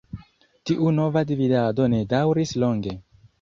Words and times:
Tiu 0.69 0.93
nova 0.99 1.23
dividado 1.31 1.87
ne 1.95 2.01
daŭris 2.15 2.55
longe. 2.65 2.97